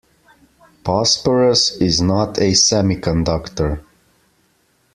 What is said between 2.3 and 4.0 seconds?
a semiconductor.